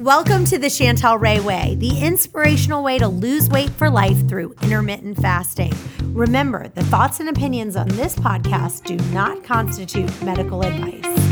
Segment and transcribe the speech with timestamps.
[0.00, 4.54] Welcome to the Chantel Ray Way, the inspirational way to lose weight for life through
[4.62, 5.74] intermittent fasting.
[6.14, 11.29] Remember, the thoughts and opinions on this podcast do not constitute medical advice.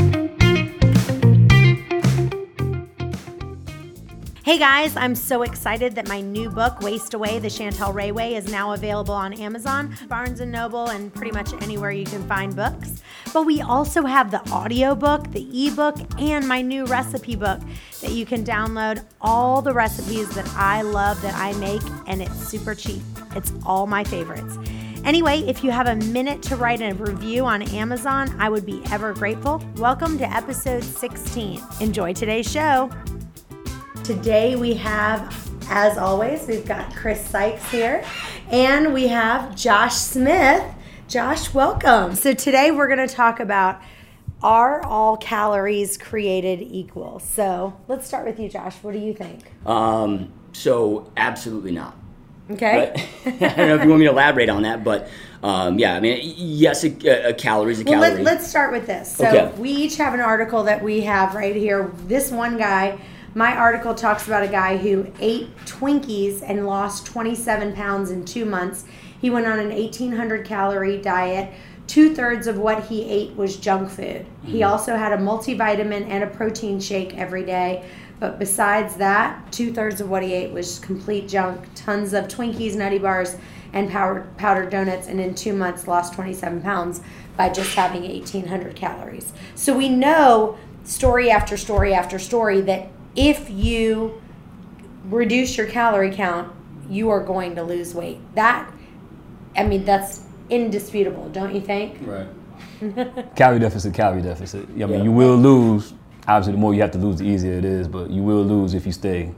[4.49, 8.33] Hey guys, I'm so excited that my new book, Waste Away: The Chantel Ray Way,
[8.33, 13.03] is now available on Amazon, Barnes Noble, and pretty much anywhere you can find books.
[13.31, 17.59] But we also have the audiobook, the ebook, and my new recipe book
[18.01, 22.47] that you can download all the recipes that I love that I make, and it's
[22.47, 23.03] super cheap.
[23.35, 24.57] It's all my favorites.
[25.05, 28.81] Anyway, if you have a minute to write a review on Amazon, I would be
[28.89, 29.63] ever grateful.
[29.75, 31.61] Welcome to episode 16.
[31.81, 32.89] Enjoy today's show.
[34.09, 35.37] Today we have,
[35.69, 38.03] as always, we've got Chris Sykes here,
[38.49, 40.63] and we have Josh Smith.
[41.07, 42.15] Josh, welcome.
[42.15, 43.79] So today we're going to talk about
[44.41, 47.19] are all calories created equal?
[47.19, 48.77] So let's start with you, Josh.
[48.81, 49.43] What do you think?
[49.67, 51.95] Um, so absolutely not.
[52.49, 52.91] Okay.
[53.23, 55.07] But, I don't know if you want me to elaborate on that, but
[55.43, 58.23] um, yeah, I mean, yes, a, a calorie is a well, calorie.
[58.23, 59.15] let, us start with this.
[59.15, 59.55] So Okay.
[59.59, 61.91] we each have an article that we have right here.
[62.07, 62.99] This one guy,
[63.35, 68.45] my article talks about a guy who ate Twinkies and lost 27 pounds in two
[68.45, 68.85] months.
[69.21, 71.53] He went on an 1800 calorie diet.
[71.85, 74.25] Two thirds of what he ate was junk food.
[74.43, 74.71] He mm-hmm.
[74.71, 77.87] also had a multivitamin and a protein shake every day.
[78.19, 81.65] But besides that, two thirds of what he ate was complete junk.
[81.75, 83.37] Tons of Twinkies, Nutty Bars,
[83.73, 85.07] and powdered, powdered donuts.
[85.07, 87.01] And in two months, lost 27 pounds
[87.37, 89.31] by just having 1,800 calories.
[89.55, 94.21] So we know story after story after story that if you
[95.05, 96.53] reduce your calorie count,
[96.89, 98.19] you are going to lose weight.
[98.35, 98.71] That,
[99.55, 101.97] I mean, that's indisputable, don't you think?
[102.01, 102.27] right.
[103.35, 104.65] calorie deficit, calorie deficit.
[104.69, 105.03] I mean, Yeah.
[105.03, 105.93] you will lose.
[106.27, 107.87] Obviously, the more you have to lose, the easier it is.
[107.87, 109.33] But you will lose if you stay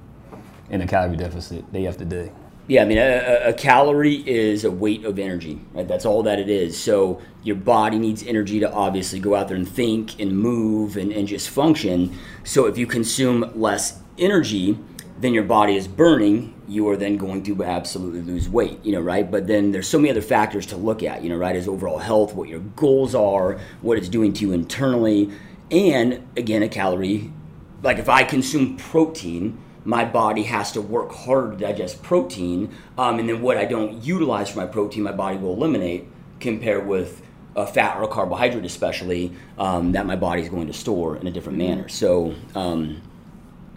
[0.69, 2.31] in a calorie deficit day after day.
[2.71, 5.85] Yeah, I mean, a, a- calorie is a weight of energy, right?
[5.85, 6.81] That's all that it is.
[6.81, 11.11] So your body needs energy to obviously go out there and think and move and,
[11.11, 12.17] and just function.
[12.45, 14.79] So if you consume less energy
[15.19, 19.01] than your body is burning, you are then going to absolutely lose weight, you know,
[19.01, 19.29] right?
[19.29, 21.57] But then there's so many other factors to look at, you know, right?
[21.57, 25.29] Is overall health, what your goals are, what it's doing to you internally,
[25.71, 27.33] and again, a calorie
[27.83, 33.19] like if I consume protein, my body has to work harder to digest protein, um,
[33.19, 36.07] and then what I don't utilize for my protein, my body will eliminate.
[36.39, 37.21] Compared with
[37.55, 41.27] a fat or a carbohydrate, especially um, that my body is going to store in
[41.27, 41.87] a different manner.
[41.87, 42.99] So, um,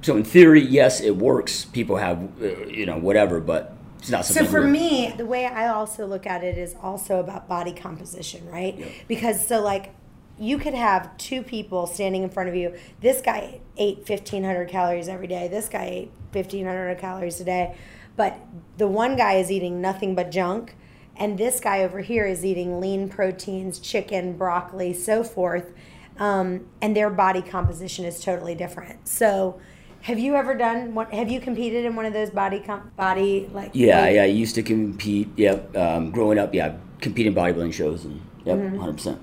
[0.00, 1.66] so in theory, yes, it works.
[1.66, 5.68] People have, uh, you know, whatever, but it's not So for me, the way I
[5.68, 8.78] also look at it is also about body composition, right?
[8.78, 8.88] Yep.
[9.08, 9.94] Because so like
[10.38, 12.74] you could have two people standing in front of you.
[13.00, 15.48] This guy ate 1500 calories every day.
[15.48, 17.76] This guy ate 1500 calories a day.
[18.16, 18.38] But
[18.76, 20.76] the one guy is eating nothing but junk
[21.16, 25.72] and this guy over here is eating lean proteins, chicken, broccoli, so forth.
[26.18, 29.06] Um, and their body composition is totally different.
[29.06, 29.60] So
[30.02, 33.48] have you ever done what have you competed in one of those body comp, body
[33.52, 34.22] like Yeah, weight- yeah.
[34.22, 35.28] I used to compete.
[35.36, 35.76] Yep.
[35.76, 38.72] Um, growing up, yeah, competing bodybuilding shows, and yep, Mm-hmm.
[38.76, 39.20] 100 percent.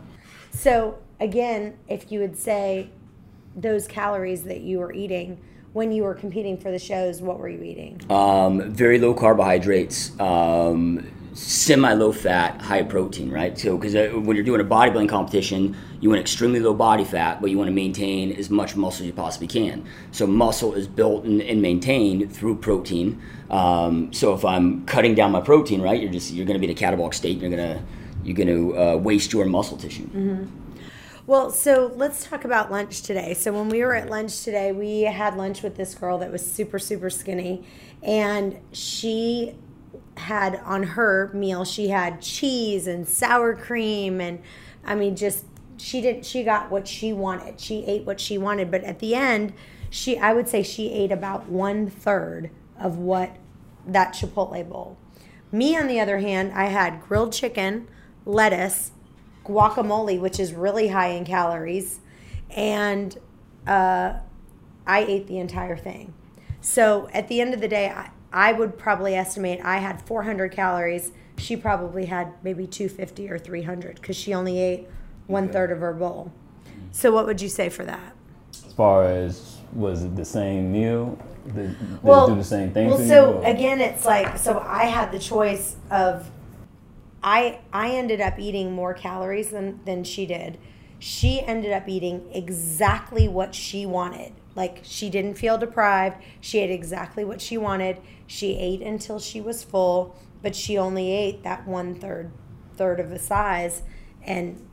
[0.52, 2.90] So again, if you would say
[3.56, 5.40] those calories that you were eating
[5.74, 8.02] when you were competing for the shows, what were you eating?
[8.10, 13.58] Um, very low carbohydrates, um, semi low fat, high protein, right?
[13.58, 17.40] So, because uh, when you're doing a bodybuilding competition, you want extremely low body fat,
[17.40, 19.86] but you want to maintain as much muscle as you possibly can.
[20.12, 23.22] So, muscle is built and, and maintained through protein.
[23.50, 26.70] Um, so, if I'm cutting down my protein, right, you're just you're going to be
[26.70, 27.42] in a catabolic state.
[27.42, 27.82] And You're gonna
[28.24, 30.48] you're going to uh, waste your muscle tissue.
[31.28, 33.34] Well, so let's talk about lunch today.
[33.36, 36.50] So when we were at lunch today, we had lunch with this girl that was
[36.50, 37.66] super super skinny
[38.02, 39.56] and she
[40.18, 44.42] had on her meal she had cheese and sour cream and
[44.84, 45.46] I mean just
[45.78, 47.60] she didn't she got what she wanted.
[47.60, 49.54] She ate what she wanted, but at the end,
[49.90, 53.36] she I would say she ate about one third of what
[53.86, 54.98] that Chipotle bowl.
[55.52, 57.88] Me, on the other hand, I had grilled chicken,
[58.26, 58.92] lettuce,
[59.46, 62.00] guacamole, which is really high in calories,
[62.50, 63.18] and
[63.68, 64.14] uh,
[64.86, 66.14] I ate the entire thing.
[66.62, 70.52] So at the end of the day, I, I would probably estimate I had 400
[70.52, 71.12] calories.
[71.38, 74.88] She probably had maybe 250 or 300 because she only ate
[75.28, 76.32] one third of her bowl.
[76.92, 78.16] So what would you say for that?
[78.54, 81.18] As far as was it the same meal?
[81.46, 83.46] Did, did it do the same thing well, so you?
[83.48, 86.30] again, it's like so I had the choice of
[87.24, 90.58] I I ended up eating more calories than than she did.
[91.00, 94.34] She ended up eating exactly what she wanted.
[94.56, 96.18] Like she didn't feel deprived.
[96.40, 98.00] She ate exactly what she wanted.
[98.28, 102.32] She ate until she was full, but she only ate that one third
[102.76, 103.84] third of the size,
[104.24, 104.68] and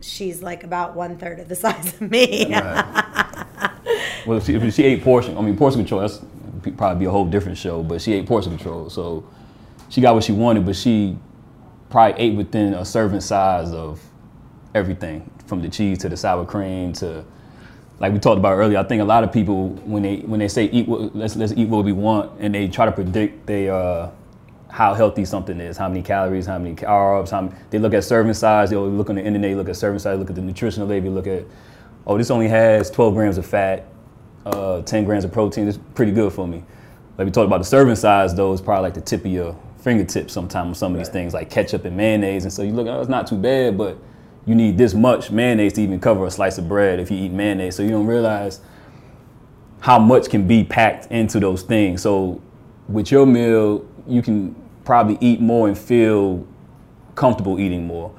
[0.00, 2.46] she's like about one third of the size of me.
[4.26, 6.00] Well, if she, if she ate portion, I mean portion control.
[6.00, 6.20] That's
[6.76, 7.82] probably be a whole different show.
[7.82, 9.24] But she ate portion control, so
[9.90, 10.64] she got what she wanted.
[10.64, 11.18] But she
[11.94, 14.02] probably ate within a serving size of
[14.74, 17.24] everything, from the cheese to the sour cream to
[18.00, 18.78] like we talked about earlier.
[18.78, 21.52] I think a lot of people when they when they say eat what, let's let's
[21.52, 24.08] eat what we want, and they try to predict they uh,
[24.68, 28.02] how healthy something is, how many calories, how many carbs, how many, they look at
[28.02, 28.70] serving size.
[28.70, 31.12] They look on the internet, they look at serving size, look at the nutritional label,
[31.12, 31.44] look at
[32.08, 33.86] oh this only has 12 grams of fat
[34.46, 36.64] uh, 10 grams of protein It's pretty good for me.
[37.16, 39.56] Like we talked about the serving size, though, it's probably like the tip of your
[39.84, 42.44] fingertips sometimes with some of these things like ketchup and mayonnaise.
[42.44, 43.98] And so you look, oh, it's not too bad, but
[44.46, 47.32] you need this much mayonnaise to even cover a slice of bread if you eat
[47.32, 47.76] mayonnaise.
[47.76, 48.62] So you don't realize
[49.80, 52.00] how much can be packed into those things.
[52.00, 52.40] So
[52.88, 56.46] with your meal, you can probably eat more and feel
[57.14, 58.10] comfortable eating more.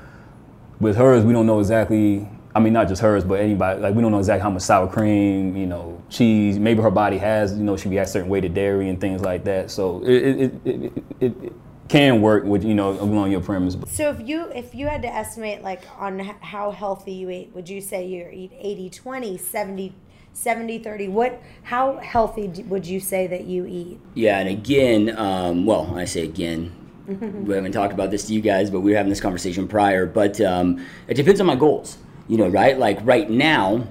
[0.79, 3.81] With hers, we don't know exactly I mean, not just hers, but anybody.
[3.81, 6.57] Like, we don't know exactly how much sour cream, you know, cheese.
[6.57, 9.21] Maybe her body has, you know, she be at certain weight of dairy and things
[9.21, 9.69] like that.
[9.69, 11.53] So it it, it, it, it
[11.87, 13.77] can work with you know along your premise.
[13.87, 17.69] So if you if you had to estimate like on how healthy you eat, would
[17.69, 19.93] you say you eat 80 20, 70
[20.33, 25.65] 70 30 what how healthy would you say that you eat yeah and again um,
[25.65, 26.75] well i say again
[27.45, 30.05] we haven't talked about this to you guys but we were having this conversation prior
[30.05, 32.77] but um, it depends on my goals you know, right?
[32.77, 33.87] Like right now,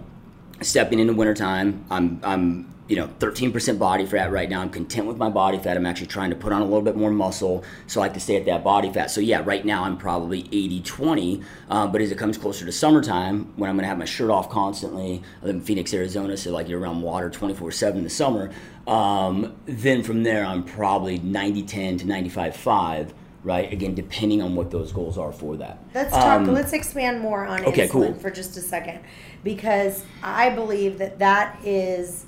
[0.61, 4.61] stepping into wintertime, I'm I'm you know 13% body fat right now.
[4.61, 5.77] I'm content with my body fat.
[5.77, 8.21] I'm actually trying to put on a little bit more muscle, so I like to
[8.21, 9.11] stay at that body fat.
[9.11, 11.43] So yeah, right now I'm probably 80-20.
[11.71, 14.51] Um, but as it comes closer to summertime, when I'm gonna have my shirt off
[14.51, 18.51] constantly, I live in Phoenix, Arizona, so like you're around water 24/7 in the summer.
[18.87, 23.13] Um, then from there, I'm probably 90-10 to 95-5
[23.45, 23.71] right?
[23.73, 25.79] Again, depending on what those goals are for that.
[25.95, 26.41] Let's talk.
[26.41, 28.15] Um, let's expand more on okay, insulin cool.
[28.15, 29.01] for just a second,
[29.45, 32.27] because I believe that that is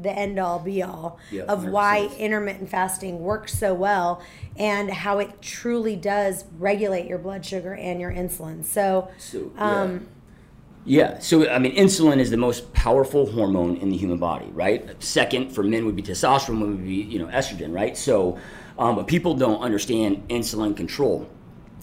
[0.00, 1.70] the end all be all yep, of 100%.
[1.70, 4.22] why intermittent fasting works so well
[4.56, 8.64] and how it truly does regulate your blood sugar and your insulin.
[8.64, 10.08] So, so um,
[10.84, 11.12] yeah.
[11.12, 11.18] yeah.
[11.20, 15.00] So, I mean, insulin is the most powerful hormone in the human body, right?
[15.02, 17.96] Second for men would be testosterone, would be, you know, estrogen, right?
[17.96, 18.38] So,
[18.78, 21.28] um, but people don't understand insulin control.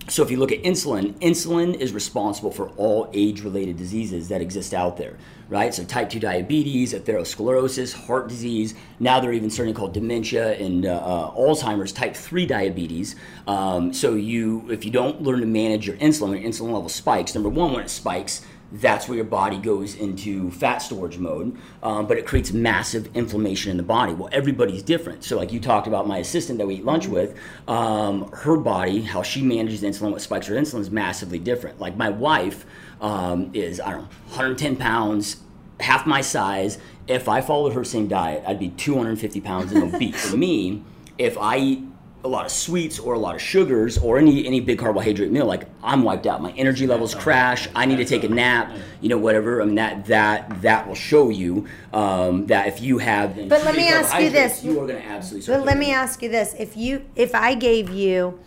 [0.08, 4.74] So if you look at insulin, insulin is responsible for all age-related diseases that exist
[4.74, 5.16] out there,
[5.48, 5.74] right?
[5.74, 8.74] So type 2 diabetes, atherosclerosis, heart disease.
[9.00, 13.16] Now they're even starting to call dementia and uh, uh, Alzheimer's, type 3 diabetes.
[13.48, 17.36] Um, so you, if you don't learn to manage your insulin, your insulin level spikes.
[17.36, 18.42] Number one, when it spikes,
[18.72, 23.72] that's where your body goes into fat storage mode, um, but it creates massive inflammation
[23.72, 24.14] in the body.
[24.14, 25.24] Well, everybody's different.
[25.24, 27.38] So, like you talked about my assistant that we eat lunch with,
[27.68, 31.80] um, her body, how she manages insulin, what spikes her insulin is massively different.
[31.80, 32.66] Like my wife
[33.02, 35.42] um, is, I don't know, 110 pounds,
[35.80, 36.78] half my size.
[37.08, 40.26] If I followed her same diet, I'd be 250 pounds and obese.
[40.30, 40.84] For me,
[41.18, 41.84] if I eat
[42.24, 45.46] a lot of sweets or a lot of sugars or any any big carbohydrate meal,
[45.46, 46.42] like I'm wiped out.
[46.42, 47.68] My energy levels crash.
[47.76, 48.76] I need to take a nap.
[49.02, 49.62] You know, whatever.
[49.62, 53.36] I mean, that that that will show you um, that if you have.
[53.50, 55.56] But let me ask you this: you are going to absolutely.
[55.56, 58.40] But let me ask you this: if you if I gave you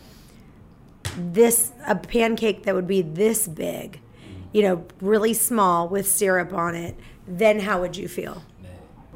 [1.17, 4.01] this a pancake that would be this big,
[4.53, 6.97] you know, really small with syrup on it,
[7.27, 8.43] then how would you feel?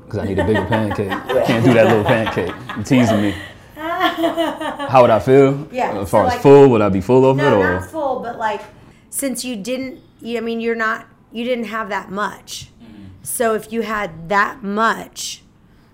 [0.05, 1.13] Because I need a bigger pancake.
[1.13, 2.55] i Can't do that little pancake.
[2.75, 3.35] You're teasing me.
[4.89, 5.69] How would I feel?
[5.71, 6.01] Yeah.
[6.01, 7.91] As far so as like, full, would I be full of no, it or not
[7.91, 8.63] full, but like
[9.09, 12.71] since you didn't, you, I mean, you're not, you didn't have that much.
[12.83, 13.05] Mm-hmm.
[13.23, 15.43] So if you had that much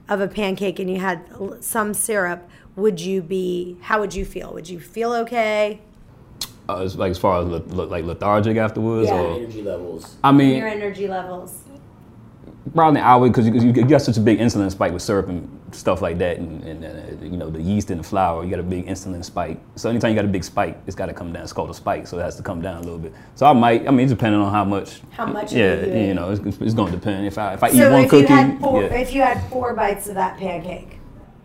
[0.09, 1.29] of a pancake and you had
[1.61, 3.77] some syrup, would you be?
[3.83, 4.53] How would you feel?
[4.55, 5.81] Would you feel okay?
[6.69, 9.21] Uh, as, like as far as le- le- like lethargic afterwards, yeah.
[9.21, 10.17] or energy levels.
[10.25, 11.63] I mean, your energy levels.
[12.75, 15.64] Probably I would because you, you, got such a big insulin spike with syrup and
[15.75, 18.45] stuff like that, and, and uh, you know the yeast in the flour.
[18.45, 19.59] You got a big insulin spike.
[19.77, 21.43] So anytime you got a big spike, it's got to come down.
[21.43, 23.13] It's called a spike, so it has to come down a little bit.
[23.35, 23.87] So I might.
[23.87, 25.01] I mean, depending on how much.
[25.11, 25.53] How much?
[25.53, 27.27] Yeah, you, you know, it's, it's going to depend.
[27.27, 28.95] If I if I so eat one cookie, four, yeah.
[28.95, 30.99] if you had four bites of that pancake.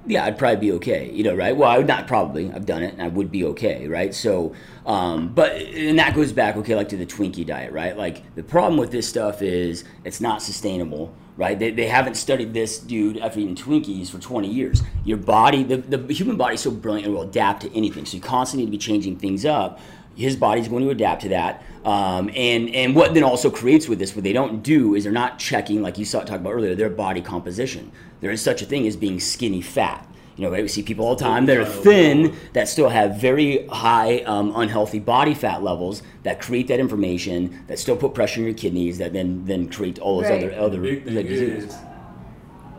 [0.05, 1.12] Yeah, I'd probably be okay.
[1.12, 1.55] You know, right?
[1.55, 2.51] Well, I would not probably.
[2.51, 4.13] I've done it, and I would be okay, right?
[4.13, 4.55] So,
[4.86, 7.95] um, but and that goes back, okay, like to the Twinkie diet, right?
[7.98, 11.58] Like the problem with this stuff is it's not sustainable right?
[11.58, 14.84] They, they haven't studied this dude after eating Twinkies for 20 years.
[15.05, 18.05] Your body, the, the human body is so brilliant, it will adapt to anything.
[18.05, 19.79] So you constantly need to be changing things up.
[20.17, 21.63] his body's going to adapt to that.
[21.86, 25.13] Um, and and what then also creates with this, what they don't do is they're
[25.13, 27.89] not checking, like you saw talk about earlier, their body composition.
[28.19, 30.05] There is such a thing as being skinny fat.
[30.39, 33.67] You know, we see people all the time that are thin that still have very
[33.67, 38.46] high um, unhealthy body fat levels that create that information that still put pressure on
[38.46, 40.46] your kidneys that then then create all those Right.
[40.46, 41.65] other other Big thing diseases.
[41.65, 41.77] is,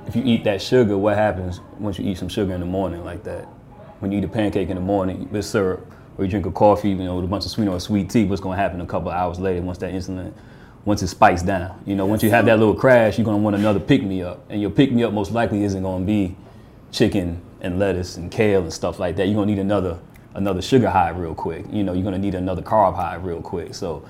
[0.06, 3.04] if you eat that sugar, what happens once you eat some sugar in the morning
[3.04, 3.44] like that?
[3.98, 5.86] When you eat a pancake in the morning with syrup,
[6.16, 8.24] or you drink a coffee, you know, with a bunch of sweet or sweet tea,
[8.24, 10.32] what's going to happen a couple of hours later once that insulin,
[10.86, 11.78] once it spikes down?
[11.84, 14.22] You know, once you have that little crash, you're going to want another pick me
[14.22, 16.36] up, and your pick me up most likely isn't going to be
[16.90, 19.26] chicken and lettuce and kale and stuff like that.
[19.26, 19.98] You're to need another
[20.34, 21.64] another sugar high real quick.
[21.70, 23.74] You know, you're to need another carb high real quick.
[23.74, 24.06] So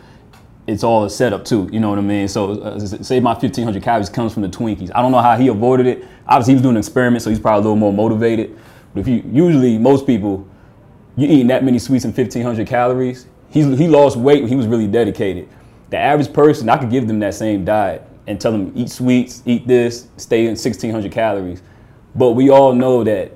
[0.67, 1.69] it's all a setup too.
[1.73, 2.29] You know what I mean?
[2.29, 4.91] So uh, say my 1500 calories comes from the Twinkies.
[4.95, 6.07] I don't know how he avoided it.
[6.27, 8.57] Obviously, he was doing an experiment, so he's probably a little more motivated.
[8.95, 10.47] But if you usually most people,
[11.17, 13.27] you eating that many sweets and 1500 calories.
[13.51, 15.49] He's, he lost weight he was really dedicated.
[15.91, 19.43] The average person, I could give them that same diet and tell them eat sweets,
[19.45, 21.63] eat this, stay in 1600 calories.
[22.15, 23.33] But we all know that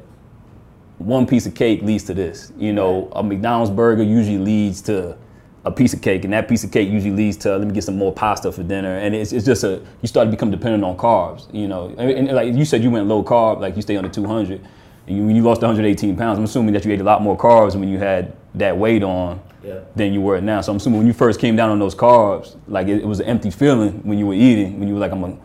[0.98, 2.52] one piece of cake leads to this.
[2.58, 5.16] You know, a McDonald's burger usually leads to
[5.64, 7.84] a piece of cake, and that piece of cake usually leads to let me get
[7.84, 8.98] some more pasta for dinner.
[8.98, 11.52] And it's, it's just a you start to become dependent on carbs.
[11.54, 14.10] You know, and, and like you said, you went low carb, like you stay under
[14.10, 14.60] 200.
[15.06, 17.36] And you, when you lost 118 pounds, I'm assuming that you ate a lot more
[17.36, 19.80] carbs when you had that weight on Yeah.
[19.96, 20.60] than you were now.
[20.62, 23.20] So I'm assuming when you first came down on those carbs, like it, it was
[23.20, 25.36] an empty feeling when you were eating, when you were like, I'm gonna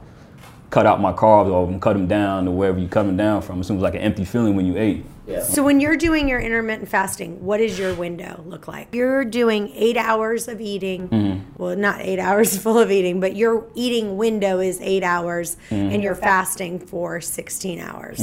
[0.69, 3.41] cut out my carbs or I'm cut them down or wherever you cut them down
[3.41, 3.59] from.
[3.59, 5.03] It seems like an empty feeling when you ate.
[5.29, 5.43] Yeah.
[5.43, 8.93] So when you're doing your intermittent fasting, what does your window look like?
[8.93, 11.07] You're doing eight hours of eating.
[11.09, 11.53] Mm-hmm.
[11.61, 15.93] Well, not eight hours full of eating, but your eating window is eight hours, Mm-hmm.
[15.93, 18.21] and you're fasting for 16 hours.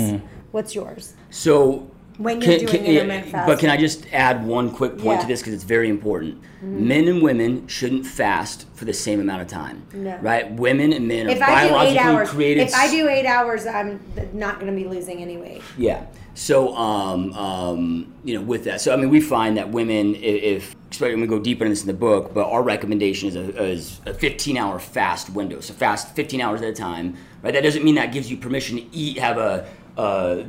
[0.51, 1.15] What's yours?
[1.31, 3.71] So When you're doing intermittent But can.
[3.71, 5.19] I just add one quick point to Yeah.
[5.19, 5.29] Mm-hmm.
[5.29, 6.41] this because it's very important.
[6.63, 9.87] Men and women shouldn't fast for the same amount of time.
[9.93, 10.17] No.
[10.23, 10.51] Right?
[10.53, 12.69] Women and men are If I do biologically eight hours, created.
[12.69, 14.01] if I do eight hours, I'm
[14.33, 15.63] not going to be losing any weight.
[15.77, 16.07] Yeah.
[16.35, 20.19] So, um, um, you know, with that, so I mean, we find that women, i-
[20.19, 23.37] if, especially when we go deeper into this in the book, but our recommendation is
[23.37, 25.61] a, is a 15 hour fast window.
[25.61, 27.53] So fast 15 hours at a time, right?
[27.55, 30.45] That doesn't mean that gives you permission to eat, have a, a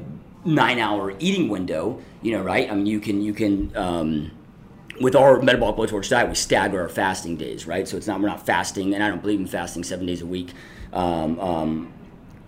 [0.47, 2.71] nine hour eating window, you know, right?
[2.71, 4.31] I mean, you can, you can, um,
[5.01, 7.87] with our metabolic blowtorch diet, we stagger our fasting days, right?
[7.87, 10.25] So it's not we're not fasting, and I don't believe in fasting seven days a
[10.25, 10.53] week.
[10.93, 11.93] Um, um,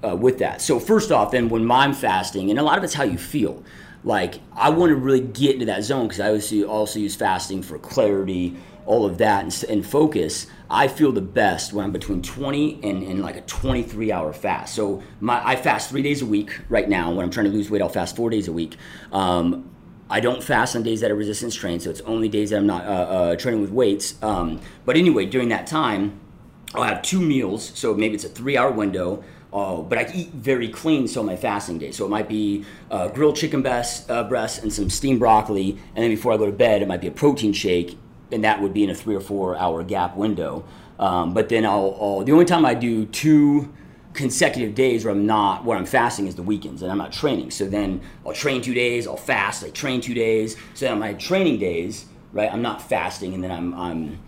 [0.02, 2.94] uh, with that, so first off, then when I'm fasting, and a lot of it's
[2.94, 3.64] how you feel.
[4.06, 7.62] Like I want to really get into that zone because I also also use fasting
[7.62, 8.56] for clarity,
[8.90, 10.48] all of that, and, and focus.
[10.68, 14.74] I feel the best when I'm between 20 and, and like a 23 hour fast.
[14.74, 17.12] So my I fast three days a week right now.
[17.12, 18.78] When I'm trying to lose weight, I'll fast four days a week.
[19.12, 19.70] Um,
[20.10, 22.66] I don't fast on days that are resistance trained, so it's only days that I'm
[22.66, 24.22] not uh, uh, training with weights.
[24.24, 26.20] Um, but anyway, during that time,
[26.74, 29.24] I'll have two meals, so maybe it's a three-hour window.
[29.54, 31.92] Uh, but I eat very clean, so my fasting day.
[31.92, 36.04] So it might be uh, grilled chicken breast, uh, breast and some steamed broccoli, and
[36.04, 37.96] then before I go to bed, it might be a protein shake,
[38.32, 40.64] and that would be in a three or four-hour gap window.
[41.00, 43.72] Um, but then I'll, I'll the only time I do two
[44.14, 47.52] consecutive days where I'm not where I'm fasting is the weekends and I'm not training.
[47.52, 50.58] So then I'll train two days, I'll fast, I train two days.
[50.74, 54.20] So then on my training days, right, I'm not fasting and then I'm I'm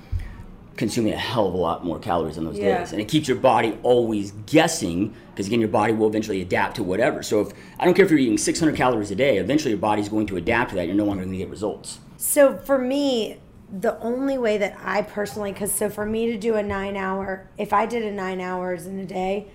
[0.77, 2.79] consuming a hell of a lot more calories on those Yeah.
[2.79, 2.91] days.
[2.93, 6.84] And it keeps your body always guessing because again your body will eventually adapt to
[6.84, 7.22] whatever.
[7.22, 10.08] So if I don't care if you're eating 600 calories a day, eventually your body's
[10.08, 10.86] going to adapt to that.
[10.88, 12.00] You're no longer going to get results.
[12.15, 13.41] So for me,
[13.72, 17.50] the only way that I personally, because so for me to do a nine hour,
[17.58, 19.48] if I did a nine hours in a day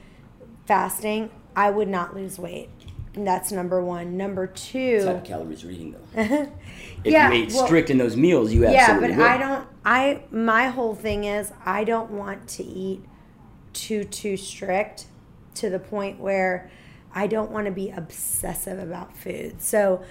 [0.66, 2.70] fasting, I would not lose weight.
[3.14, 4.16] And that's number one.
[4.16, 6.22] Number two, type of calories you're eating though.
[6.22, 6.48] if
[7.04, 9.26] Yeah, you ate well- strict in those meals, you yeah, absolutely but would.
[9.26, 9.68] I don't.
[9.84, 13.02] I my whole thing is I don't want to eat
[13.72, 15.06] too too strict
[15.54, 16.70] to the point where
[17.14, 19.62] I don't want to be obsessive about food.
[19.62, 20.02] So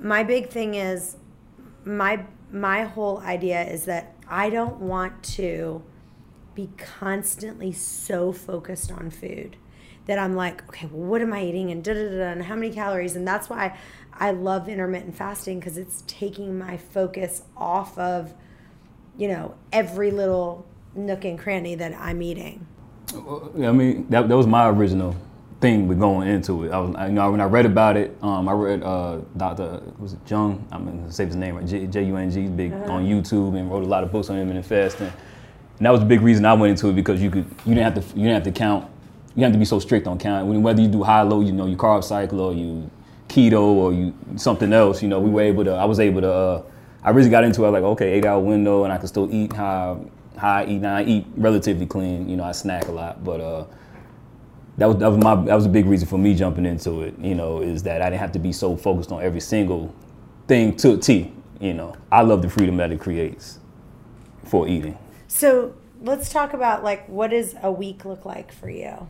[0.00, 1.16] my big thing is
[1.84, 5.82] my my whole idea is that I don't want to
[6.54, 9.56] be constantly so focused on food
[10.06, 12.54] that I'm like, okay, well, what am I eating and da da da, and how
[12.54, 13.16] many calories?
[13.16, 13.76] And that's why
[14.12, 18.32] I love intermittent fasting because it's taking my focus off of,
[19.18, 22.66] you know, every little nook and cranny that I'm eating.
[23.12, 25.16] Uh, uh, I mean, that, that was my original
[25.64, 26.72] thing with going into it.
[26.72, 29.80] I was, I, you know, when I read about it, um, I read uh, Dr.
[29.98, 30.62] was it Jung?
[30.70, 31.66] I'm gonna say his name right.
[31.66, 32.48] J J U N G.
[32.48, 35.10] Big on YouTube and wrote a lot of books on intermittent fasting.
[35.78, 37.94] And that was a big reason I went into it because you could, you didn't
[37.94, 38.84] have to, you didn't have to count.
[39.30, 40.62] You didn't have to be so strict on counting.
[40.62, 42.90] Whether you do high, low, you know, you carb cycle or you
[43.28, 45.02] keto or you something else.
[45.02, 45.72] You know, we were able to.
[45.72, 46.30] I was able to.
[46.30, 46.62] Uh,
[47.02, 49.54] I really got into it like okay, eight hour window, and I can still eat
[49.54, 50.04] how
[50.36, 50.82] how I eat.
[50.82, 52.28] Now I eat relatively clean.
[52.28, 53.64] You know, I snack a lot, but uh,
[54.76, 57.18] that was that was my that was a big reason for me jumping into it.
[57.18, 59.94] You know, is that I didn't have to be so focused on every single
[60.46, 61.32] thing to a T.
[61.60, 63.58] You know, I love the freedom that it creates
[64.44, 64.98] for eating.
[65.28, 69.08] So let's talk about like what does a week look like for you?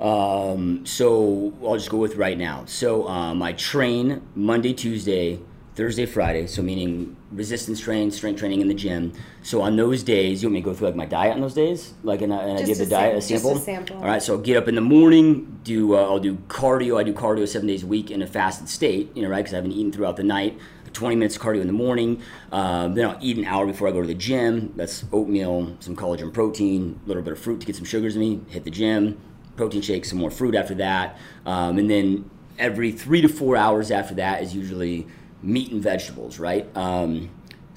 [0.00, 2.64] Um, so I'll just go with right now.
[2.66, 5.40] So um, I train Monday, Tuesday,
[5.78, 6.48] Thursday, Friday.
[6.48, 9.12] So meaning resistance training, strength training in the gym.
[9.42, 11.54] So on those days, you want me to go through like my diet on those
[11.54, 13.52] days, like and, and I give the diet a sample.
[13.52, 13.96] just a sample.
[13.98, 14.20] All right.
[14.20, 16.98] So I'll get up in the morning, do uh, I'll do cardio.
[16.98, 19.16] I do cardio seven days a week in a fasted state.
[19.16, 19.36] You know, right?
[19.36, 20.58] Because I haven't eaten throughout the night.
[20.94, 22.20] 20 minutes of cardio in the morning.
[22.50, 24.72] Um, then I'll eat an hour before I go to the gym.
[24.74, 28.20] That's oatmeal, some collagen protein, a little bit of fruit to get some sugars in
[28.20, 28.40] me.
[28.48, 29.20] Hit the gym,
[29.54, 31.16] protein shake, some more fruit after that.
[31.46, 35.06] Um, and then every three to four hours after that is usually
[35.42, 36.68] meat and vegetables, right?
[36.76, 37.30] Um,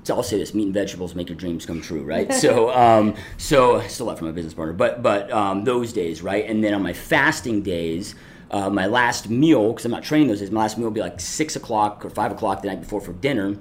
[0.03, 2.33] so I'll say this: meat and vegetables make your dreams come true, right?
[2.43, 6.21] so, um, so I still love from my business partner, but but um, those days,
[6.21, 6.45] right?
[6.45, 8.15] And then on my fasting days,
[8.49, 11.01] uh, my last meal, because I'm not training those days, my last meal will be
[11.01, 13.57] like six o'clock or five o'clock the night before for dinner,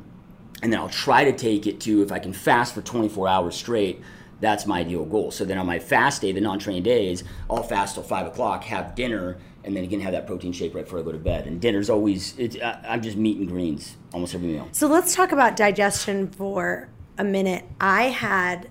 [0.62, 3.56] and then I'll try to take it to if I can fast for 24 hours
[3.56, 4.00] straight.
[4.40, 5.30] That's my ideal goal.
[5.30, 8.94] So then on my fast day, the non-training days, I'll fast till five o'clock, have
[8.94, 11.46] dinner, and then again have that protein shake right before I go to bed.
[11.46, 14.68] And dinner's always I- I'm just meat and greens almost every meal.
[14.72, 17.64] So let's talk about digestion for a minute.
[17.80, 18.70] I had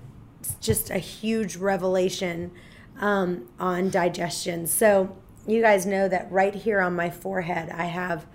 [0.59, 2.51] just a huge revelation
[2.99, 4.65] um, on digestion.
[4.65, 5.15] So
[5.47, 8.25] you guys know that right here on my forehead, I have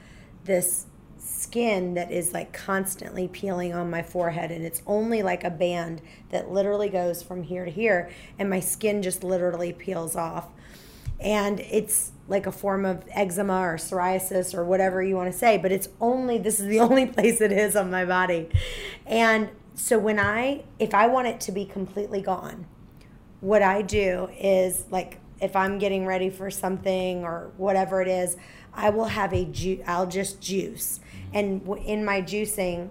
[0.45, 0.87] this
[1.25, 6.03] skin that is like constantly peeling on my forehead and it's only like a band
[6.31, 10.49] that literally goes from here to here and my skin just literally peels off.
[11.21, 15.59] And it's like a form of eczema or psoriasis or whatever you want to say
[15.59, 18.49] but it's only this is the only place it is on my body.
[19.07, 22.67] And so when i if i want it to be completely gone
[23.41, 28.37] what i do is like if i'm getting ready for something or whatever it is
[28.73, 31.01] i will have a ju- i'll just juice
[31.35, 32.89] and in my juicing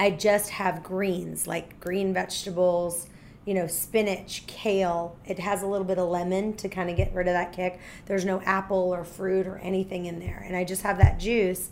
[0.00, 3.06] I just have greens, like green vegetables,
[3.44, 5.18] you know, spinach, kale.
[5.26, 7.78] It has a little bit of lemon to kind of get rid of that kick.
[8.06, 10.42] There's no apple or fruit or anything in there.
[10.46, 11.68] And I just have that juice.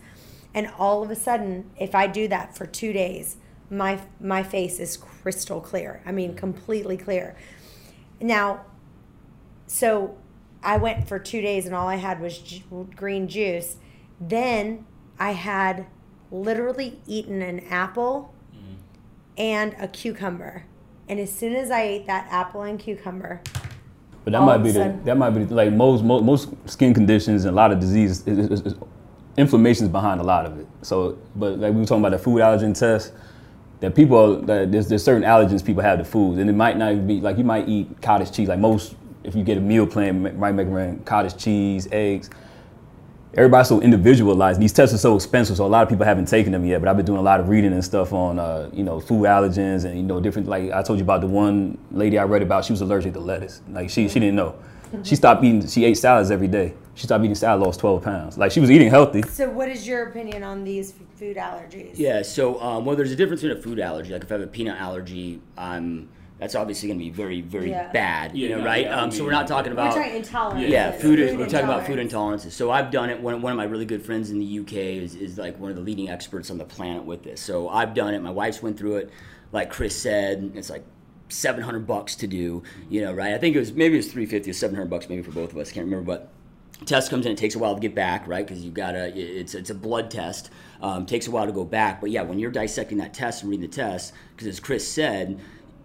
[0.52, 3.38] And all of a sudden, if I do that for two days,
[3.70, 6.02] my my face is crystal clear.
[6.04, 7.34] I mean, completely clear.
[8.20, 8.66] Now,
[9.66, 10.18] so
[10.62, 13.76] I went for two days and all I had was ju- green juice.
[14.20, 14.84] Then
[15.18, 15.86] I had
[16.30, 18.74] literally eaten an apple mm-hmm.
[19.36, 20.64] and a cucumber.
[21.08, 23.40] And as soon as I ate that apple and cucumber,
[24.24, 27.46] But that might be a the that might be like most most, most skin conditions
[27.46, 28.26] and a lot of diseases.
[28.26, 28.74] Is, is, is,
[29.38, 30.66] inflammation is behind a lot of it.
[30.82, 33.12] So, but like we were talking about the food allergen test,
[33.80, 37.06] that people that there's there's certain allergens people have to foods, and it might not
[37.06, 38.48] be like you might eat cottage cheese.
[38.48, 42.28] Like most, if you get a meal plan, ma- might make around cottage cheese, eggs.
[43.38, 44.60] Everybody's so individualized.
[44.60, 46.80] These tests are so expensive, so a lot of people haven't taken them yet.
[46.80, 49.26] But I've been doing a lot of reading and stuff on, uh, you know, food
[49.26, 50.48] allergens and you know different.
[50.48, 52.64] Like I told you about the one lady I read about.
[52.64, 53.62] She was allergic to lettuce.
[53.70, 54.56] Like she she didn't know.
[55.04, 55.64] She stopped eating.
[55.68, 56.74] She ate salads every day.
[56.94, 58.38] She stopped eating salad, lost 12 pounds.
[58.38, 59.22] Like she was eating healthy.
[59.22, 61.92] so what is your opinion on these food allergies?
[61.94, 64.12] Yeah, so um, well, there's a difference in a food allergy.
[64.12, 67.70] Like if I have a peanut allergy, I'm that's obviously going to be very, very
[67.70, 67.90] Yeah.
[67.92, 68.36] bad.
[68.36, 68.84] You know, no, right?
[68.84, 70.68] yeah, I um, so we're not talking We're about talking intolerance.
[70.68, 71.18] yeah, food.
[71.18, 72.52] Food we're talking about food intolerances.
[72.52, 73.20] So I've done it.
[73.20, 74.72] One, one of my really good friends in the UK
[75.02, 77.40] is, is like one of the leading experts on the planet with this.
[77.40, 78.22] So I've done it.
[78.22, 79.10] My wife's went through it.
[79.52, 80.84] Like Chris said, it's like.
[81.30, 83.34] 700 bucks to do, you know, right?
[83.34, 85.58] I think it was maybe it was 350 or 700 bucks maybe for both of
[85.58, 85.70] us.
[85.70, 86.30] Can't remember, but
[86.86, 87.32] test comes in.
[87.32, 88.46] It takes a while to get back, right?
[88.46, 89.12] Because you gotta.
[89.14, 90.48] It's it's a blood test.
[90.80, 93.50] Um, takes a while to go back, but yeah, when you're dissecting that test and
[93.50, 95.38] reading the test, because as Chris said,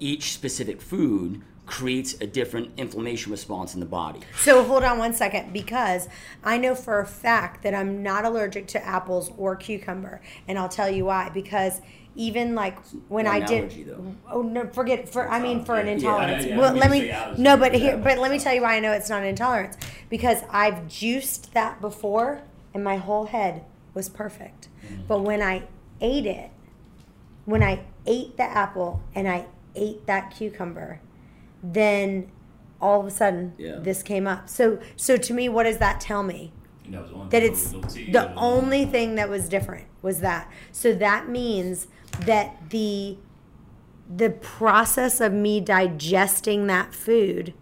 [0.03, 4.19] each specific food creates a different inflammation response in the body.
[4.37, 6.09] So hold on one second because
[6.43, 10.67] I know for a fact that I'm not allergic to apples or cucumber, and I'll
[10.67, 11.29] tell you why.
[11.29, 11.81] Because
[12.15, 14.15] even like when I did, though.
[14.29, 16.45] oh no, forget for I mean for an intolerance.
[16.45, 18.79] yeah, yeah, well, let me no, but here, but let me tell you why I
[18.81, 19.77] know it's not an intolerance
[20.09, 22.41] because I've juiced that before,
[22.73, 23.63] and my whole head
[23.93, 24.67] was perfect.
[24.85, 25.03] Mm-hmm.
[25.07, 25.63] But when I
[26.01, 26.51] ate it,
[27.45, 30.99] when I ate the apple and I ate that cucumber,
[31.61, 32.31] then
[32.81, 33.77] all of a sudden Yeah.
[33.79, 34.49] this came up.
[34.49, 36.51] So so to me, what does that tell me?
[37.29, 40.51] That it's the only thing that was different was that.
[40.71, 41.87] So that means
[42.25, 43.17] that the
[44.15, 47.53] the process of me digesting that food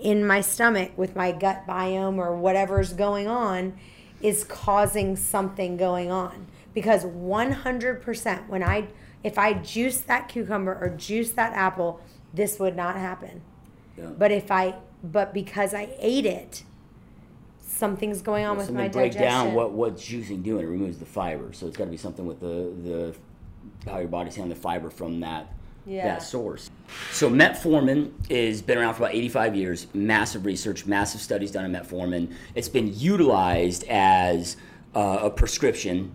[0.00, 3.72] in my stomach with my gut biome or whatever's going on
[4.20, 8.88] is causing something going on because 100% when I
[9.24, 12.00] if I juice that cucumber or juice that apple,
[12.32, 13.40] this would not happen.
[13.98, 14.06] Yeah.
[14.16, 16.62] But if I, but because I ate it,
[17.60, 19.46] something's going on with Something my break digestion.
[19.46, 20.64] down what what's juicing doing.
[20.64, 24.08] It removes the fiber, so it's got to be something with the the how your
[24.08, 25.52] body's handling the fiber from that
[25.86, 26.04] Yeah.
[26.04, 26.70] that source.
[27.10, 29.86] So metformin is been around for about 85 years.
[29.94, 32.32] Massive research, massive studies done on metformin.
[32.54, 34.56] It's been utilized as
[34.94, 36.12] uh, a prescription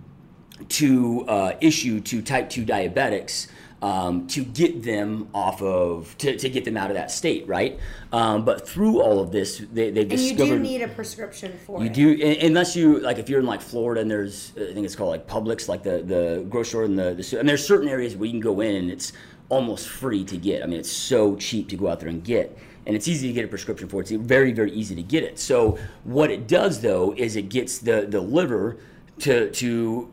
[0.67, 3.47] to uh, issue to type 2 diabetics
[3.81, 7.79] um, to get them off of to, to get them out of that state right
[8.11, 11.79] um, but through all of this they, they've and you do need a prescription for
[11.81, 11.93] you it.
[11.93, 15.11] do unless you like if you're in like Florida and there's I think it's called
[15.11, 18.25] like Publix like the the grocery store and the, the and there's certain areas where
[18.25, 19.13] you can go in and it's
[19.49, 20.63] almost free to get.
[20.63, 22.57] I mean it's so cheap to go out there and get.
[22.85, 24.01] And it's easy to get a prescription for.
[24.01, 24.11] It.
[24.11, 25.37] It's very, very easy to get it.
[25.37, 28.77] So what it does though is it gets the, the liver
[29.19, 30.11] to to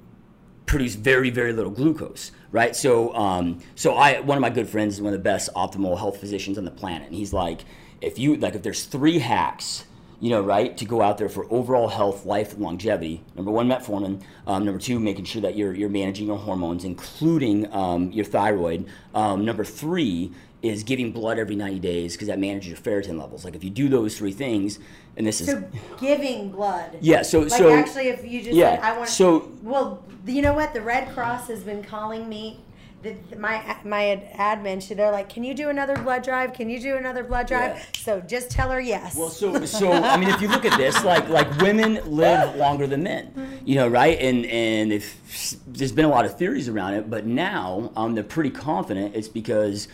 [0.66, 2.74] produce very very little glucose right?
[2.74, 5.98] So um, so i one of my good friends is one of the best optimal
[5.98, 7.64] health physicians on the planet and he's like
[8.00, 9.84] if you like if there's three hacks
[10.20, 14.22] you know right to go out there for overall health life longevity number one metformin
[14.46, 18.86] um, number two making sure that you're, you're managing your hormones including um, your thyroid
[19.14, 23.44] um, number three is giving blood every 90 days because that manages your ferritin levels
[23.44, 24.78] like if you do those three things
[25.16, 25.62] and this is So
[26.00, 26.96] giving blood.
[27.00, 29.08] yeah so Like so actually, if you just yeah, said, I want.
[29.08, 30.74] so- well, you know what?
[30.74, 32.60] The Red Cross has been calling me.
[33.02, 36.52] The, my my admin, she they're like, "Can you do another blood drive?
[36.54, 37.82] Can you do another blood drive?" Yeah.
[37.98, 39.14] So just tell her yes.
[39.16, 42.86] Well, so so I mean, if you look at this, like like women live longer
[42.86, 44.18] than men, you know, right?
[44.18, 48.24] And and if there's been a lot of theories around it, but now um, they're
[48.24, 49.86] pretty confident it's because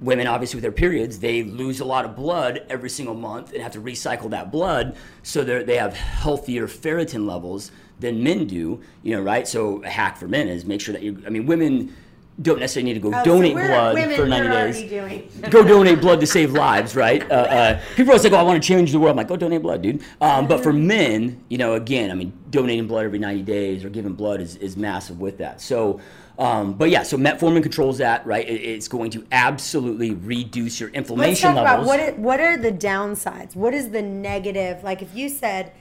[0.00, 3.62] women, obviously with their periods, they lose a lot of blood every single month and
[3.62, 8.80] have to recycle that blood, so they they have healthier ferritin levels than men do,
[9.02, 9.48] you know, right?
[9.48, 11.22] So a hack for men is make sure that you.
[11.26, 11.94] I mean, women.
[12.40, 14.48] Don't necessarily need to go Oh, donate we're- blood for 90
[14.88, 17.28] days go donate blood to save lives, right?
[17.28, 19.34] Uh, uh, people always like, "Oh, I want to change the world." I'm like, "Go
[19.36, 23.18] donate blood, dude." Um, but for men, you know, again, I mean, donating blood every
[23.18, 25.60] 90 days or giving blood is, is massive with that.
[25.60, 25.98] So,
[26.38, 28.48] um, but yeah, so metformin controls that, right?
[28.48, 31.86] It, it's going to absolutely reduce your Let's inflammation talk levels.
[31.86, 33.56] about what it, what are the downsides?
[33.56, 34.82] What is the negative?
[34.84, 35.72] Like if you said,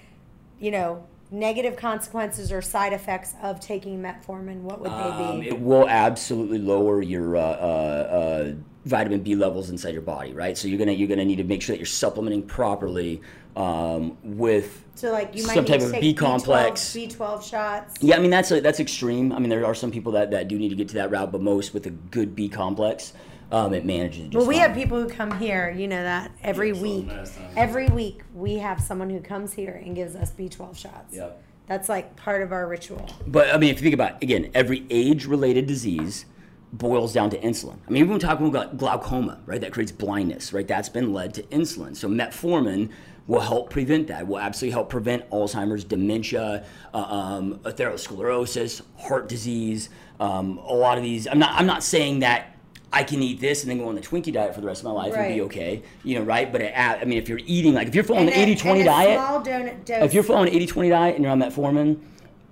[0.59, 5.47] you know, negative consequences or side effects of taking metformin, what would Um, they be?
[5.49, 8.51] it will absolutely lower your uh, uh, uh,
[8.85, 10.57] vitamin B levels inside your body, right?
[10.57, 13.21] So you're gonna you're gonna need to make sure that you're supplementing properly
[13.57, 17.95] um, with so like you might some type of B complex, B12 shots.
[18.01, 19.33] Yeah, I mean that's a, that's extreme.
[19.33, 21.31] I mean there are some people that, that do need to get to that route,
[21.31, 23.13] but most with a good B complex,
[23.51, 24.25] um, it manages.
[24.25, 24.67] Just Well, we fine.
[24.69, 27.09] have people who come here, you know that every so week.
[27.55, 31.15] Every week we have someone who comes here and gives us B12 shots.
[31.15, 31.43] Yep.
[31.65, 33.09] That's like part of our ritual.
[33.25, 36.25] But I mean, if you think about again, every age-related disease
[36.73, 37.77] boils down to insulin.
[37.87, 39.61] I mean, even when we're talking about glaucoma, right?
[39.61, 40.67] That creates blindness, right?
[40.67, 41.95] That's been led to insulin.
[41.95, 42.89] So metformin
[43.27, 44.27] will help prevent that.
[44.27, 49.89] Will absolutely help prevent Alzheimer's, dementia, uh, um, atherosclerosis, heart disease.
[50.19, 51.27] Um, a lot of these.
[51.27, 51.51] I'm not.
[51.53, 52.53] I'm not saying that.
[52.91, 54.85] I can eat this and then go on the Twinkie diet for the rest of
[54.85, 56.49] my life and be okay, you know, right?
[56.49, 58.85] But it, I mean, if you're eating like if you're following And the a- 80-20
[58.85, 60.03] diet, Small donut dose.
[60.05, 61.99] if you're following an 80-20 diet and you're on metformin,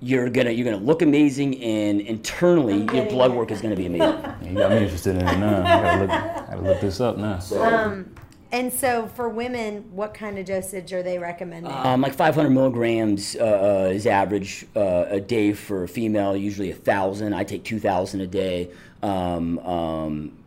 [0.01, 3.85] you're gonna you're gonna look amazing and internally I'm your blood work is gonna be
[3.87, 4.23] amazing.
[4.43, 5.61] You got me interested in it now.
[5.61, 7.39] I gotta look, gotta look this up now.
[7.59, 8.13] Um,
[8.51, 11.71] and so for women, what kind of dosage are they recommending?
[11.71, 13.43] Um, like 500 milligrams uh,
[13.87, 16.37] uh, is average uh, a day for a female.
[16.37, 17.33] Usually a thousand.
[17.33, 18.69] I take 2,000 a day.
[19.03, 20.37] Um, um,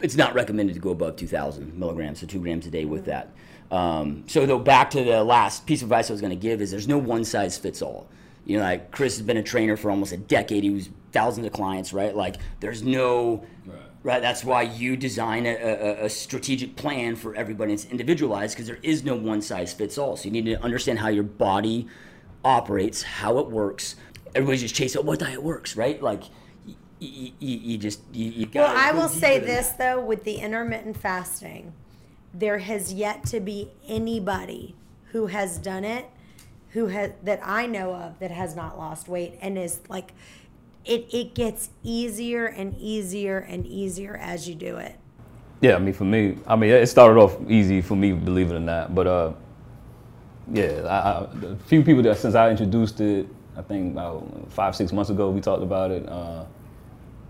[0.00, 3.30] it's not recommended to go above 2,000 milligrams, so two grams a day with that.
[3.70, 6.60] Um, so though, back to the last piece of advice I was going to give
[6.60, 8.06] is there's no one size fits all.
[8.46, 10.62] You know, like Chris has been a trainer for almost a decade.
[10.62, 12.14] He was thousands of clients, right?
[12.14, 13.44] Like there's no
[14.02, 14.22] right.
[14.22, 17.72] That's why you design a, a, a strategic plan for everybody.
[17.72, 20.16] It's individualized because there is no one size fits all.
[20.16, 21.88] So you need to understand how your body
[22.44, 23.96] operates, how it works.
[24.34, 26.00] Everybody's just chasing oh, what diet works, right?
[26.00, 26.22] Like
[27.00, 29.78] you, you, you just you, you well, gotta I will say this that.
[29.78, 31.72] though, with the intermittent fasting,
[32.32, 34.76] there has yet to be anybody
[35.12, 36.06] who has done it,
[36.76, 40.12] who has that I know of that has not lost weight and is like,
[40.84, 44.94] it it gets easier and easier and easier as you do it.
[45.62, 48.56] Yeah, I mean, for me, I mean, it started off easy for me, believe it
[48.56, 48.94] or not.
[48.94, 49.32] But uh,
[50.52, 54.76] yeah, I, I, a few people that since I introduced it, I think about five,
[54.76, 56.06] six months ago, we talked about it.
[56.06, 56.44] Uh,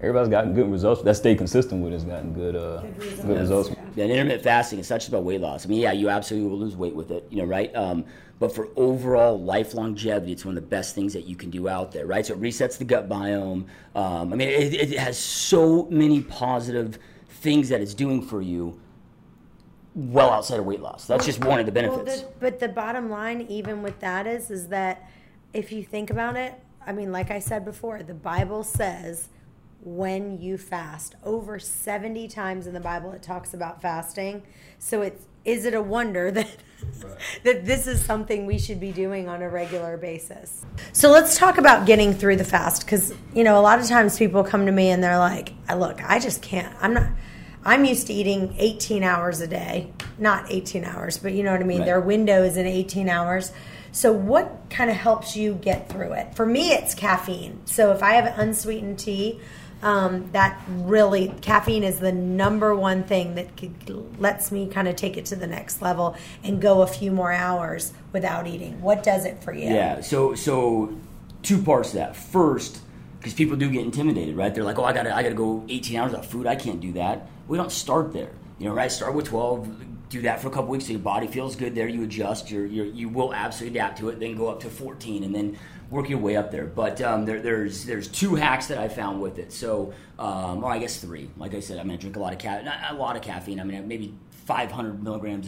[0.00, 1.02] everybody's gotten good results.
[1.02, 3.22] That stay consistent with has gotten good, uh, good results.
[3.22, 3.70] Good results.
[3.94, 5.66] Yeah, and intermittent fasting is such about weight loss.
[5.66, 7.74] I mean, yeah, you absolutely will lose weight with it, you know, right?
[7.74, 8.04] Um,
[8.38, 11.68] but for overall life longevity, it's one of the best things that you can do
[11.68, 12.24] out there, right?
[12.24, 13.64] So it resets the gut biome.
[13.94, 18.78] Um, I mean, it, it has so many positive things that it's doing for you
[19.94, 21.06] well outside of weight loss.
[21.06, 22.20] That's just one of the benefits.
[22.22, 25.09] Well, the, but the bottom line, even with that, is is that
[25.54, 26.54] if you think about it,
[26.87, 29.30] I mean, like I said before, the Bible says
[29.87, 31.14] when you fast.
[31.22, 34.42] Over 70 times in the Bible it talks about fasting.
[34.81, 36.49] So it's is it a wonder that
[37.44, 40.66] that this is something we should be doing on a regular basis.
[40.92, 44.18] So let's talk about getting through the fast cuz you know a lot of times
[44.18, 46.75] people come to me and they're like, I "Look, I just can't.
[46.81, 47.07] I'm not
[47.64, 49.92] I'm used to eating 18 hours a day.
[50.18, 51.79] Not 18 hours, but you know what I mean?
[51.81, 51.87] Right.
[51.87, 53.53] Their window is in 18 hours.
[53.90, 56.35] So, what kind of helps you get through it?
[56.35, 57.62] For me, it's caffeine.
[57.64, 59.40] So, if I have unsweetened tea,
[59.82, 64.96] um, that really caffeine is the number one thing that could, lets me kind of
[64.96, 68.80] take it to the next level and go a few more hours without eating.
[68.80, 69.68] What does it for you?
[69.68, 70.00] Yeah.
[70.00, 70.96] So so
[71.42, 72.16] two parts to that.
[72.16, 72.80] First,
[73.18, 74.54] because people do get intimidated, right?
[74.54, 76.46] They're like, oh, I gotta I gotta go 18 hours without food.
[76.46, 77.28] I can't do that.
[77.48, 78.32] We don't start there.
[78.58, 78.90] You know, right?
[78.90, 80.08] Start with 12.
[80.08, 81.88] Do that for a couple weeks so your body feels good there.
[81.88, 82.50] You adjust.
[82.50, 84.20] You're, you're, you will absolutely adapt to it.
[84.20, 85.58] Then go up to 14, and then
[85.90, 86.66] work your way up there.
[86.66, 89.53] But um, there, there's there's two hacks that I found with it.
[89.53, 91.31] So, um, I guess three.
[91.37, 92.72] Like I said, I mean, I drink a lot of caffeine.
[92.90, 93.61] A lot of caffeine.
[93.61, 94.14] I mean, maybe
[94.46, 95.46] 500 milligrams,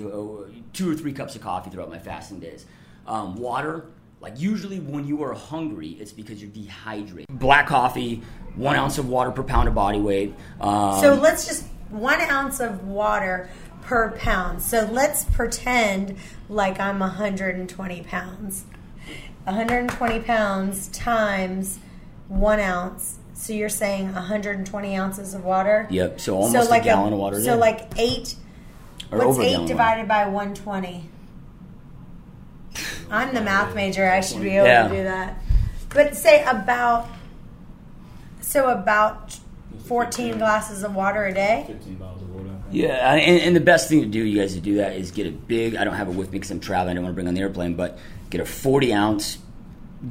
[0.73, 2.67] two or three cups of coffee throughout my fasting days.
[3.07, 3.87] Um, water.
[4.21, 7.27] Like usually when you are hungry, it's because you're dehydrated.
[7.31, 8.21] Black coffee,
[8.57, 10.35] one ounce of water per pound of body weight.
[10.61, 13.49] Um, so let's just one ounce of water
[13.83, 14.61] per pound.
[14.61, 16.17] So let's pretend
[16.49, 18.65] like I'm 120 pounds.
[19.45, 21.79] 120 pounds times
[22.29, 23.19] one ounce.
[23.35, 25.87] So you're saying 120 ounces of water?
[25.91, 26.21] Yep.
[26.21, 27.43] So almost so like a gallon a, of water.
[27.43, 28.35] So like eight.
[29.11, 31.09] Or what's eight divided by 120?
[33.11, 34.07] I'm the math major.
[34.07, 34.89] I should be able yeah.
[34.89, 35.43] to do that.
[35.91, 37.09] But say about.
[38.41, 39.39] So about
[39.85, 41.65] 14 glasses of water a day.
[41.67, 42.49] 15 bottles of water.
[42.71, 45.27] Yeah, and, and, the best thing to do, you guys, to do that is get
[45.27, 45.75] a big.
[45.75, 46.93] I don't have it with me because I'm traveling.
[46.93, 47.99] I don't want to bring on the airplane, but
[48.31, 49.39] get a 40 ounce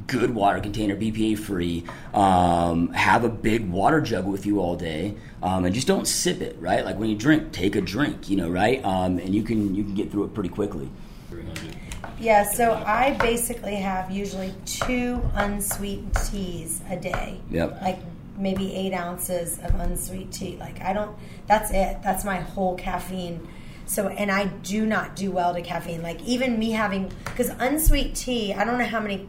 [0.06, 1.84] good water container, BPA free.
[2.12, 6.40] Um, have a big water jug with you all day, um, and just don't sip
[6.40, 6.56] it.
[6.60, 8.28] Right, like when you drink, take a drink.
[8.28, 10.90] You know, right, um, and you can you can get through it pretty quickly.
[12.20, 17.40] Yeah, so I basically have usually two unsweetened teas a day.
[17.50, 17.80] Yep.
[17.80, 18.00] Like
[18.36, 20.56] maybe eight ounces of unsweet tea.
[20.58, 21.16] Like I don't.
[21.46, 21.98] That's it.
[22.02, 23.46] That's my whole caffeine
[23.88, 26.02] so, and I do not do well to caffeine.
[26.02, 29.26] Like even me having, because unsweet tea, I don't know how many,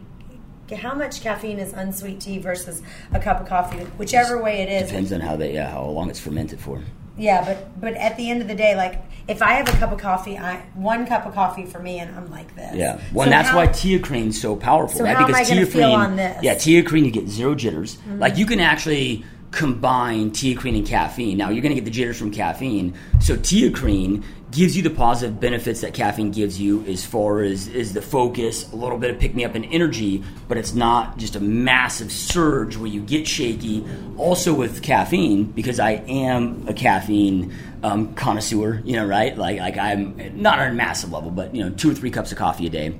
[0.77, 2.81] how much caffeine is unsweet tea versus
[3.13, 4.89] a cup of coffee, whichever way it is.
[4.89, 6.83] Depends on how they, yeah, how long it's fermented for.
[7.17, 9.91] Yeah, but but at the end of the day, like if I have a cup
[9.91, 12.75] of coffee, I one cup of coffee for me, and I'm like this.
[12.75, 15.17] Yeah, well, so that's how, why Teacrine's so powerful, so right?
[15.17, 16.41] How because am I feel on this?
[16.41, 17.97] Yeah, Teacrine, you get zero jitters.
[17.97, 18.19] Mm-hmm.
[18.19, 21.37] Like you can actually combine teacrine and caffeine.
[21.37, 22.93] Now you're going to get the jitters from caffeine.
[23.19, 27.93] So teacrine gives you the positive benefits that caffeine gives you as far as is
[27.93, 31.35] the focus, a little bit of pick me up and energy, but it's not just
[31.35, 33.85] a massive surge where you get shaky.
[34.17, 39.37] Also with caffeine, because I am a caffeine um, connoisseur, you know, right?
[39.37, 42.31] Like like I'm not on a massive level, but you know, two or three cups
[42.31, 42.99] of coffee a day,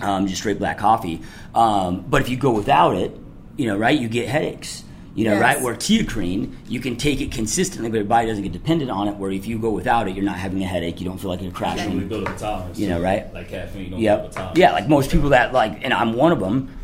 [0.00, 1.22] um, just straight black coffee.
[1.54, 3.16] Um, but if you go without it,
[3.56, 4.84] you know, right, you get headaches.
[5.14, 5.42] You know, yes.
[5.42, 5.60] right?
[5.60, 9.16] Where teacrine, you can take it consistently, but your body doesn't get dependent on it.
[9.16, 11.00] Where if you go without it, you're not having a headache.
[11.00, 12.00] You don't feel like you're crashing.
[12.00, 12.78] You build up a tolerance.
[12.78, 13.30] You know, right?
[13.34, 13.90] Like caffeine.
[13.90, 14.34] Don't yep.
[14.54, 16.78] Yeah, like most people that like, and I'm one of them.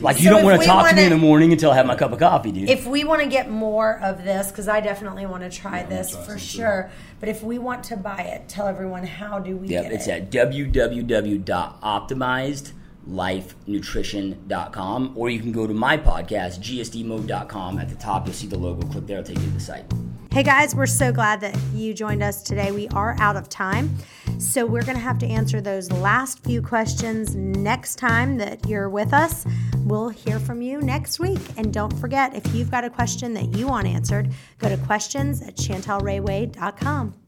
[0.00, 1.76] Like you so don't want to talk wanna, to me in the morning until I
[1.76, 2.68] have my cup of coffee, dude.
[2.68, 5.86] If we want to get more of this, because I definitely want to try yeah,
[5.86, 6.90] this try for sure.
[6.90, 6.96] Too.
[7.20, 10.08] But if we want to buy it, tell everyone how do we yep, get it's
[10.08, 10.24] it?
[10.24, 18.26] It's at www.optimized.com lifenutrition.com or you can go to my podcast gsdmode.com at the top
[18.26, 19.18] you'll see the logo click there.
[19.18, 19.84] I'll take you to the site.
[20.32, 22.72] Hey guys we're so glad that you joined us today.
[22.72, 23.96] We are out of time
[24.38, 28.88] so we're going to have to answer those last few questions next time that you're
[28.88, 29.46] with us.
[29.84, 33.56] We'll hear from you next week and don't forget if you've got a question that
[33.56, 37.23] you want answered go to questions at chantelrayway.com